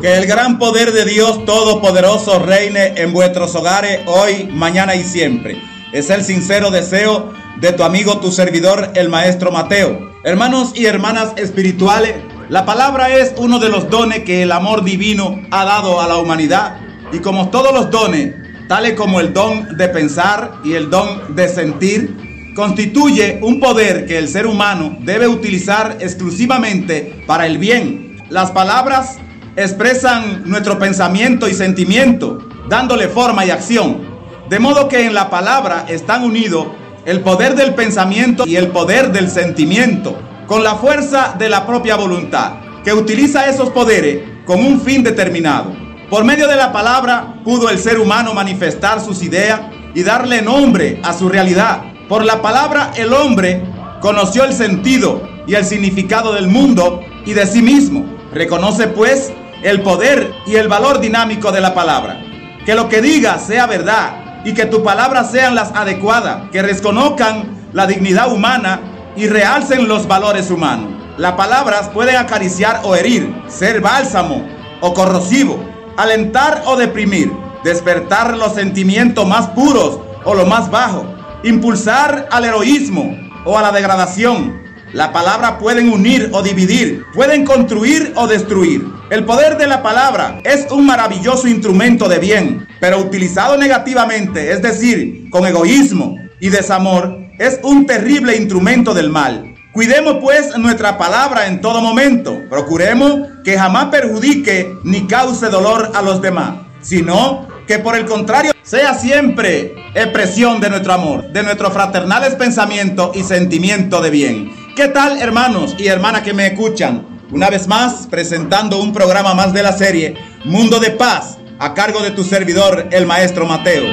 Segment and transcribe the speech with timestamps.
[0.00, 5.60] Que el gran poder de Dios Todopoderoso reine en vuestros hogares hoy, mañana y siempre.
[5.92, 10.12] Es el sincero deseo de tu amigo, tu servidor, el maestro Mateo.
[10.22, 12.16] Hermanos y hermanas espirituales,
[12.48, 16.18] la palabra es uno de los dones que el amor divino ha dado a la
[16.18, 16.78] humanidad.
[17.12, 18.34] Y como todos los dones,
[18.68, 22.25] tales como el don de pensar y el don de sentir,
[22.56, 28.16] constituye un poder que el ser humano debe utilizar exclusivamente para el bien.
[28.30, 29.18] Las palabras
[29.56, 34.16] expresan nuestro pensamiento y sentimiento, dándole forma y acción.
[34.48, 36.68] De modo que en la palabra están unidos
[37.04, 41.96] el poder del pensamiento y el poder del sentimiento, con la fuerza de la propia
[41.96, 45.76] voluntad, que utiliza esos poderes con un fin determinado.
[46.08, 49.60] Por medio de la palabra pudo el ser humano manifestar sus ideas
[49.94, 51.95] y darle nombre a su realidad.
[52.08, 53.64] Por la palabra el hombre
[54.00, 58.04] conoció el sentido y el significado del mundo y de sí mismo.
[58.32, 59.32] Reconoce pues
[59.64, 62.20] el poder y el valor dinámico de la palabra.
[62.64, 67.68] Que lo que diga sea verdad y que tus palabras sean las adecuadas, que reconozcan
[67.72, 68.80] la dignidad humana
[69.16, 70.92] y realcen los valores humanos.
[71.18, 74.46] Las palabras pueden acariciar o herir, ser bálsamo
[74.80, 75.58] o corrosivo,
[75.96, 77.32] alentar o deprimir,
[77.64, 83.72] despertar los sentimientos más puros o lo más bajo, impulsar al heroísmo o a la
[83.72, 88.86] degradación, la palabra pueden unir o dividir, pueden construir o destruir.
[89.10, 94.62] El poder de la palabra es un maravilloso instrumento de bien, pero utilizado negativamente, es
[94.62, 99.54] decir, con egoísmo y desamor, es un terrible instrumento del mal.
[99.72, 102.40] Cuidemos pues nuestra palabra en todo momento.
[102.48, 108.52] Procuremos que jamás perjudique ni cause dolor a los demás, sino que por el contrario
[108.62, 114.52] sea siempre expresión de nuestro amor, de nuestros fraternales pensamientos y sentimiento de bien.
[114.76, 117.06] ¿Qué tal hermanos y hermanas que me escuchan?
[117.30, 120.14] Una vez más presentando un programa más de la serie
[120.44, 123.84] Mundo de Paz a cargo de tu servidor, el maestro Mateo.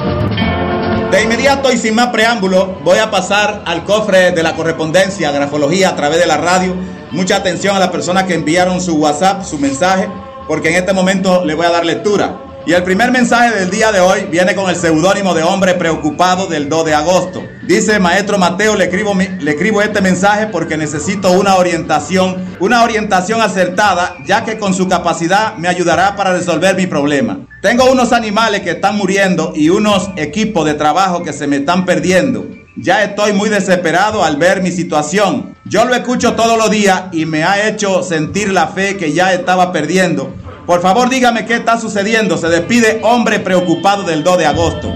[1.10, 5.90] De inmediato y sin más preámbulo, voy a pasar al cofre de la correspondencia, grafología
[5.90, 6.74] a través de la radio.
[7.12, 10.08] Mucha atención a las personas que enviaron su WhatsApp, su mensaje,
[10.48, 12.45] porque en este momento le voy a dar lectura.
[12.66, 16.48] Y el primer mensaje del día de hoy viene con el seudónimo de hombre preocupado
[16.48, 17.44] del 2 de agosto.
[17.62, 23.40] Dice, maestro Mateo, le escribo, le escribo este mensaje porque necesito una orientación, una orientación
[23.40, 27.38] acertada, ya que con su capacidad me ayudará para resolver mi problema.
[27.62, 31.84] Tengo unos animales que están muriendo y unos equipos de trabajo que se me están
[31.84, 32.48] perdiendo.
[32.74, 35.54] Ya estoy muy desesperado al ver mi situación.
[35.66, 39.32] Yo lo escucho todos los días y me ha hecho sentir la fe que ya
[39.32, 40.34] estaba perdiendo
[40.66, 42.36] por favor, dígame qué está sucediendo.
[42.36, 44.92] Se despide hombre preocupado del 2 de agosto.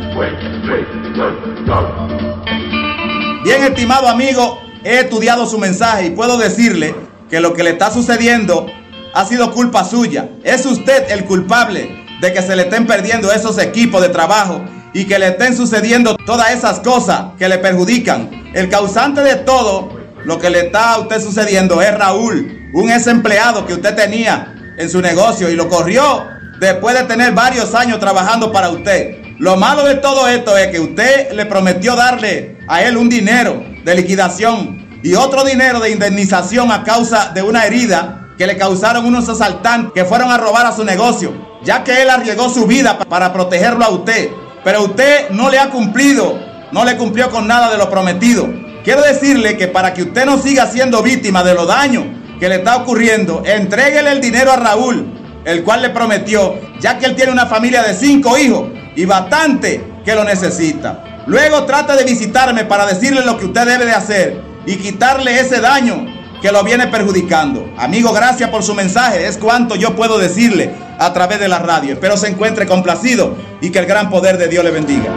[3.45, 6.95] Bien, estimado amigo, he estudiado su mensaje y puedo decirle
[7.31, 8.67] que lo que le está sucediendo
[9.15, 10.29] ha sido culpa suya.
[10.43, 14.61] Es usted el culpable de que se le estén perdiendo esos equipos de trabajo
[14.93, 18.51] y que le estén sucediendo todas esas cosas que le perjudican.
[18.55, 19.89] El causante de todo
[20.25, 24.57] lo que le está a usted sucediendo es Raúl, un ex empleado que usted tenía
[24.77, 26.27] en su negocio y lo corrió
[26.59, 29.17] después de tener varios años trabajando para usted.
[29.39, 33.65] Lo malo de todo esto es que usted le prometió darle a él un dinero
[33.85, 39.07] de liquidación y otro dinero de indemnización a causa de una herida que le causaron
[39.07, 41.33] unos asaltantes que fueron a robar a su negocio,
[41.65, 44.29] ya que él arriesgó su vida para protegerlo a usted.
[44.63, 46.39] Pero usted no le ha cumplido,
[46.71, 48.47] no le cumplió con nada de lo prometido.
[48.85, 52.05] Quiero decirle que para que usted no siga siendo víctima de los daños
[52.41, 55.07] que le está ocurriendo, entréguele el dinero a Raúl,
[55.45, 59.85] el cual le prometió, ya que él tiene una familia de cinco hijos y bastante
[60.05, 61.23] que lo necesita.
[61.27, 65.61] Luego trata de visitarme para decirle lo que usted debe de hacer y quitarle ese
[65.61, 66.07] daño
[66.41, 67.71] que lo viene perjudicando.
[67.77, 69.27] Amigo, gracias por su mensaje.
[69.27, 71.93] Es cuanto yo puedo decirle a través de la radio.
[71.93, 75.13] Espero se encuentre complacido y que el gran poder de Dios le bendiga.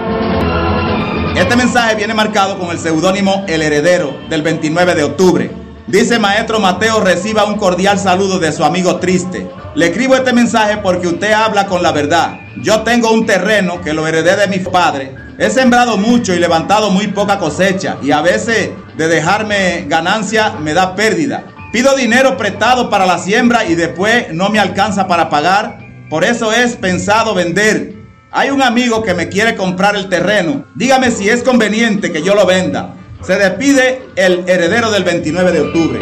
[1.38, 5.63] Este mensaje viene marcado con el seudónimo El Heredero del 29 de octubre.
[5.88, 9.46] Dice Maestro Mateo, reciba un cordial saludo de su amigo triste.
[9.76, 12.40] Le escribo este mensaje porque usted habla con la verdad.
[12.62, 15.14] Yo tengo un terreno que lo heredé de mi padre.
[15.38, 20.74] He sembrado mucho y levantado muy poca cosecha y a veces de dejarme ganancia me
[20.74, 21.44] da pérdida.
[21.74, 25.80] Pido dinero prestado para la siembra y después no me alcanza para pagar.
[26.10, 27.94] Por eso es pensado vender.
[28.32, 30.64] Hay un amigo que me quiere comprar el terreno.
[30.76, 32.96] Dígame si es conveniente que yo lo venda.
[33.26, 36.00] Se despide el heredero del 29 de octubre.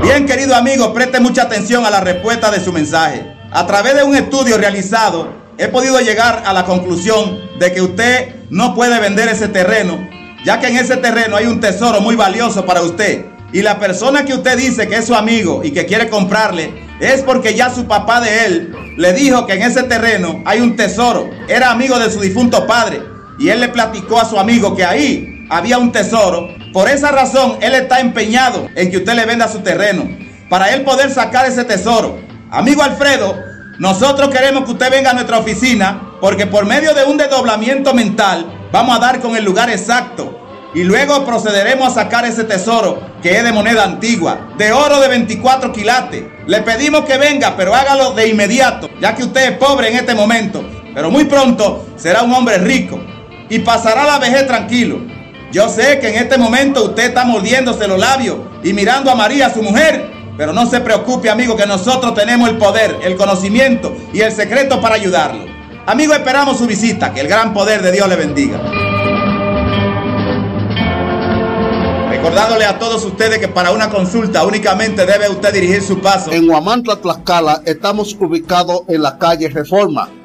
[0.00, 3.26] Bien, querido amigo, preste mucha atención a la respuesta de su mensaje.
[3.50, 8.36] A través de un estudio realizado, he podido llegar a la conclusión de que usted
[8.50, 10.08] no puede vender ese terreno,
[10.44, 13.26] ya que en ese terreno hay un tesoro muy valioso para usted.
[13.52, 17.22] Y la persona que usted dice que es su amigo y que quiere comprarle es
[17.22, 21.28] porque ya su papá de él le dijo que en ese terreno hay un tesoro.
[21.48, 25.46] Era amigo de su difunto padre y él le platicó a su amigo que ahí
[25.50, 26.48] había un tesoro.
[26.72, 30.08] Por esa razón, él está empeñado en que usted le venda su terreno
[30.48, 32.18] para él poder sacar ese tesoro.
[32.50, 33.36] Amigo Alfredo,
[33.78, 38.68] nosotros queremos que usted venga a nuestra oficina porque por medio de un desdoblamiento mental
[38.70, 40.38] vamos a dar con el lugar exacto
[40.74, 45.08] y luego procederemos a sacar ese tesoro que es de moneda antigua, de oro de
[45.08, 46.24] 24 quilates.
[46.46, 50.14] Le pedimos que venga, pero hágalo de inmediato, ya que usted es pobre en este
[50.14, 52.98] momento, pero muy pronto será un hombre rico
[53.52, 54.98] y pasará la vejez tranquilo.
[55.52, 59.52] Yo sé que en este momento usted está mordiéndose los labios y mirando a María,
[59.52, 64.20] su mujer, pero no se preocupe, amigo, que nosotros tenemos el poder, el conocimiento y
[64.20, 65.44] el secreto para ayudarlo.
[65.84, 68.58] Amigo, esperamos su visita, que el gran poder de Dios le bendiga.
[72.08, 76.32] Recordándole a todos ustedes que para una consulta únicamente debe usted dirigir su paso.
[76.32, 80.08] En Huamantla, Tlaxcala, estamos ubicados en la calle Reforma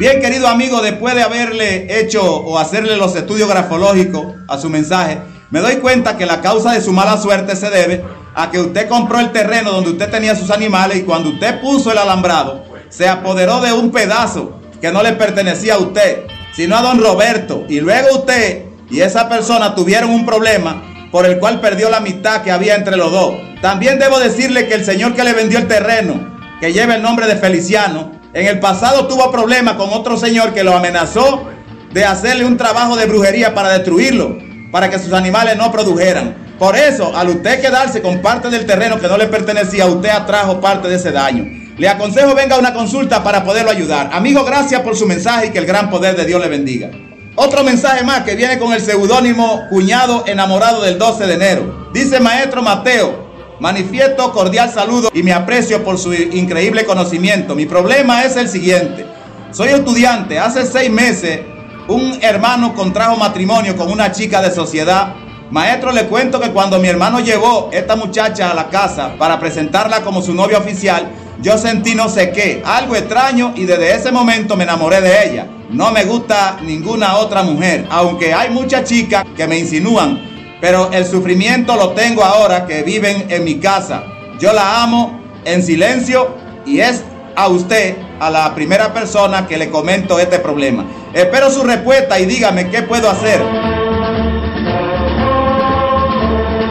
[0.00, 5.18] Bien, querido amigo, después de haberle hecho o hacerle los estudios grafológicos a su mensaje,
[5.50, 8.02] me doy cuenta que la causa de su mala suerte se debe
[8.34, 11.92] a que usted compró el terreno donde usted tenía sus animales y cuando usted puso
[11.92, 16.22] el alambrado, se apoderó de un pedazo que no le pertenecía a usted,
[16.56, 17.66] sino a don Roberto.
[17.68, 22.40] Y luego usted y esa persona tuvieron un problema por el cual perdió la amistad
[22.40, 23.34] que había entre los dos.
[23.60, 27.26] También debo decirle que el señor que le vendió el terreno, que lleva el nombre
[27.26, 31.48] de Feliciano, en el pasado tuvo problemas con otro señor que lo amenazó
[31.92, 34.38] de hacerle un trabajo de brujería para destruirlo,
[34.70, 36.36] para que sus animales no produjeran.
[36.58, 40.60] Por eso, al usted quedarse con parte del terreno que no le pertenecía, usted atrajo
[40.60, 41.44] parte de ese daño.
[41.76, 44.10] Le aconsejo venga a una consulta para poderlo ayudar.
[44.12, 46.90] Amigo, gracias por su mensaje y que el gran poder de Dios le bendiga.
[47.34, 51.88] Otro mensaje más que viene con el seudónimo Cuñado enamorado del 12 de enero.
[51.94, 53.19] Dice Maestro Mateo,
[53.60, 57.54] Manifiesto cordial saludo y me aprecio por su increíble conocimiento.
[57.54, 59.04] Mi problema es el siguiente.
[59.52, 60.38] Soy estudiante.
[60.38, 61.40] Hace seis meses
[61.86, 65.14] un hermano contrajo matrimonio con una chica de sociedad.
[65.50, 70.00] Maestro, le cuento que cuando mi hermano llevó esta muchacha a la casa para presentarla
[70.00, 71.10] como su novia oficial,
[71.42, 75.46] yo sentí no sé qué, algo extraño y desde ese momento me enamoré de ella.
[75.68, 80.29] No me gusta ninguna otra mujer, aunque hay muchas chicas que me insinúan
[80.60, 84.04] pero el sufrimiento lo tengo ahora que viven en mi casa.
[84.38, 86.34] Yo la amo en silencio
[86.66, 87.02] y es
[87.36, 90.84] a usted, a la primera persona que le comento este problema.
[91.14, 93.40] Espero su respuesta y dígame qué puedo hacer.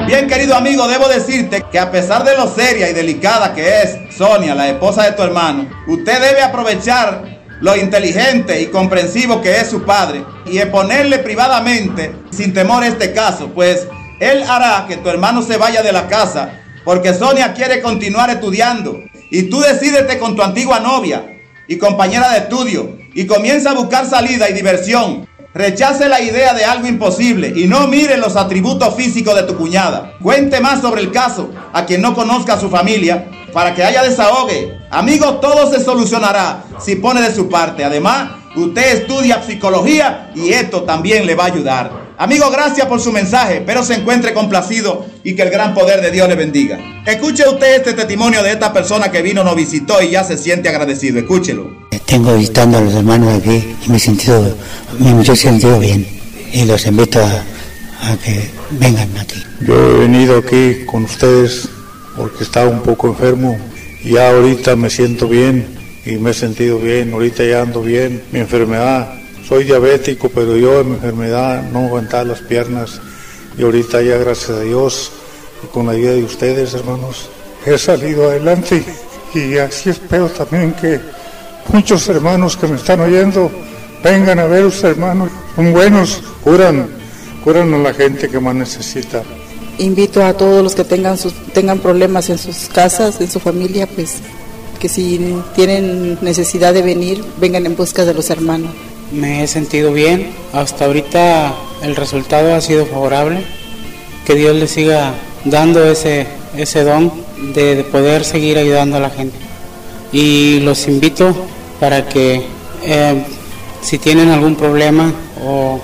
[0.05, 4.15] Bien, querido amigo, debo decirte que a pesar de lo seria y delicada que es
[4.15, 9.69] Sonia, la esposa de tu hermano, usted debe aprovechar lo inteligente y comprensivo que es
[9.69, 13.87] su padre y exponerle privadamente sin temor este caso, pues
[14.19, 18.99] él hará que tu hermano se vaya de la casa porque Sonia quiere continuar estudiando
[19.29, 21.37] y tú decídete con tu antigua novia
[21.67, 25.27] y compañera de estudio y comienza a buscar salida y diversión.
[25.53, 30.13] Rechace la idea de algo imposible y no mire los atributos físicos de tu cuñada.
[30.21, 34.77] Cuente más sobre el caso a quien no conozca su familia para que haya desahogue.
[34.89, 37.83] Amigo, todo se solucionará si pone de su parte.
[37.83, 42.09] Además, usted estudia psicología y esto también le va a ayudar.
[42.17, 43.57] Amigo, gracias por su mensaje.
[43.57, 46.77] Espero se encuentre complacido y que el gran poder de Dios le bendiga.
[47.05, 50.67] Escuche usted este testimonio de esta persona que vino, nos visitó y ya se siente
[50.67, 51.19] agradecido.
[51.19, 51.87] Escúchelo.
[52.05, 54.53] Tengo visitando a los hermanos aquí y me he sentido,
[54.97, 56.05] me he sentido bien.
[56.51, 59.41] Y los invito a, a que vengan aquí.
[59.61, 61.69] Yo he venido aquí con ustedes
[62.15, 63.57] porque estaba un poco enfermo
[64.03, 68.23] ya ahorita me siento bien y me he sentido bien, ahorita ya ando bien.
[68.31, 69.13] Mi enfermedad,
[69.47, 73.01] soy diabético, pero yo en mi enfermedad no aguantaba las piernas
[73.57, 75.11] y ahorita ya gracias a Dios
[75.63, 77.29] y con la ayuda de ustedes, hermanos,
[77.65, 78.83] he salido adelante
[79.33, 80.99] y así espero también que
[81.73, 83.51] muchos hermanos que me están oyendo
[84.01, 86.87] vengan a ver a los hermanos, son buenos, curan,
[87.43, 89.23] curan a la gente que más necesita
[89.79, 91.17] invito a todos los que tengan,
[91.53, 94.17] tengan problemas en sus casas, en su familia, pues
[94.79, 95.19] que si
[95.55, 98.71] tienen necesidad de venir, vengan en busca de los hermanos.
[99.11, 103.43] Me he sentido bien, hasta ahorita el resultado ha sido favorable,
[104.25, 105.13] que Dios les siga
[105.45, 107.11] dando ese, ese don
[107.53, 109.35] de, de poder seguir ayudando a la gente.
[110.11, 111.35] Y los invito
[111.79, 112.43] para que
[112.83, 113.23] eh,
[113.81, 115.79] si tienen algún problema o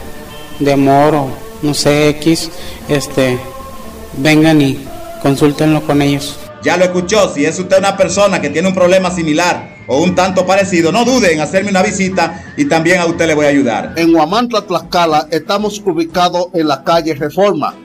[0.59, 1.27] de amor o
[1.61, 2.49] no sé, X,
[2.87, 3.39] este,
[4.17, 4.79] vengan y
[5.21, 6.37] consúltenlo con ellos.
[6.63, 10.15] Ya lo escuchó, si es usted una persona que tiene un problema similar o un
[10.15, 13.49] tanto parecido, no dude en hacerme una visita y también a usted le voy a
[13.49, 13.93] ayudar.
[13.97, 17.84] En Huamantla, Tlaxcala, estamos ubicados en la calle Reforma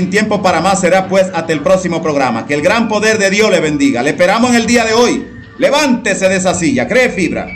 [0.01, 2.47] sin tiempo para más será pues hasta el próximo programa.
[2.47, 4.01] Que el gran poder de Dios le bendiga.
[4.01, 5.27] Le esperamos en el día de hoy.
[5.59, 7.47] Levántese de esa silla, cree fibra.